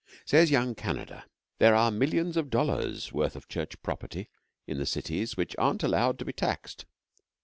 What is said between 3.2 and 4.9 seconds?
of church property in the